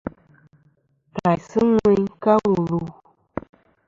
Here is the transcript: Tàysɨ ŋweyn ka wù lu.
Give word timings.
Tàysɨ 1.15 1.59
ŋweyn 1.71 2.03
ka 2.23 2.33
wù 2.43 2.53
lu. 2.69 2.79